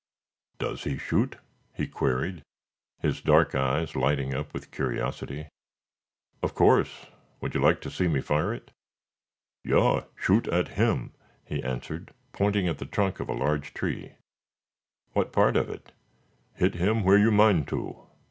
[0.57, 1.35] "Does he shoot?"
[1.75, 2.41] he queried,
[3.01, 5.47] his dark eyes lighting up with curiosity.
[6.41, 7.05] "Of course.
[7.39, 8.71] Would you like to see me fire it?"
[9.63, 10.05] "Yaw!
[10.15, 11.13] shoot at him,"
[11.45, 14.13] he answered, pointing at the trunk of a large tree.
[15.13, 15.91] "What part of it?"
[16.55, 18.07] "Hit him where you mind to."